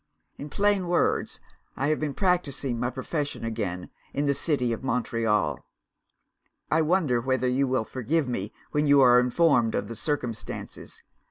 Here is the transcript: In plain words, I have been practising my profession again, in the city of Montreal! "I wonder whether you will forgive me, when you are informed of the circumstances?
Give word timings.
In 0.39 0.49
plain 0.49 0.87
words, 0.87 1.39
I 1.77 1.89
have 1.89 1.99
been 1.99 2.15
practising 2.15 2.79
my 2.79 2.89
profession 2.89 3.45
again, 3.45 3.91
in 4.15 4.25
the 4.25 4.33
city 4.33 4.73
of 4.73 4.83
Montreal! 4.83 5.63
"I 6.71 6.81
wonder 6.81 7.21
whether 7.21 7.47
you 7.47 7.67
will 7.67 7.83
forgive 7.85 8.27
me, 8.27 8.51
when 8.71 8.87
you 8.87 8.99
are 9.01 9.19
informed 9.19 9.75
of 9.75 9.89
the 9.89 9.95
circumstances? 9.95 11.03